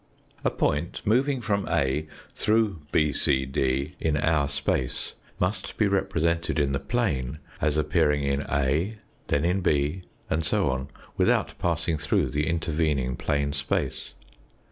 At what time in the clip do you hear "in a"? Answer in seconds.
8.23-8.97